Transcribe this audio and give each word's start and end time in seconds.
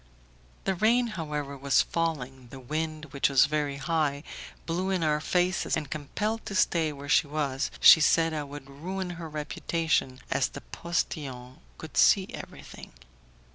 The 0.63 0.73
rain, 0.73 1.09
however, 1.13 1.55
was 1.55 1.83
falling, 1.83 2.47
the 2.47 2.59
wind, 2.59 3.13
which 3.13 3.29
was 3.29 3.45
very 3.45 3.77
high, 3.77 4.23
blew 4.65 4.89
in 4.89 5.03
our 5.03 5.19
faces, 5.21 5.77
and, 5.77 5.91
compelled 5.91 6.43
to 6.47 6.55
stay 6.55 6.91
where 6.91 7.07
she 7.07 7.27
was, 7.27 7.69
she 7.79 8.01
said 8.01 8.33
I 8.33 8.41
would 8.43 8.67
ruin 8.67 9.11
her 9.11 9.29
reputation, 9.29 10.19
as 10.31 10.47
the 10.47 10.61
postillion 10.61 11.59
could 11.77 11.97
see 11.97 12.25
everything. 12.33 12.93